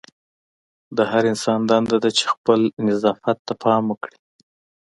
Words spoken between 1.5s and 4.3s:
دنده ده چې خپل نظافت ته پام وکړي.